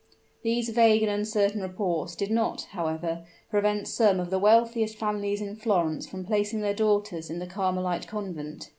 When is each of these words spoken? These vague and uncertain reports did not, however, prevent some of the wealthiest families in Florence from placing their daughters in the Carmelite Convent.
These 0.41 0.69
vague 0.69 1.03
and 1.03 1.11
uncertain 1.11 1.61
reports 1.61 2.15
did 2.15 2.31
not, 2.31 2.63
however, 2.71 3.23
prevent 3.51 3.87
some 3.87 4.19
of 4.19 4.31
the 4.31 4.39
wealthiest 4.39 4.95
families 4.97 5.41
in 5.41 5.55
Florence 5.55 6.07
from 6.07 6.25
placing 6.25 6.61
their 6.61 6.73
daughters 6.73 7.29
in 7.29 7.37
the 7.37 7.45
Carmelite 7.45 8.07
Convent. 8.07 8.69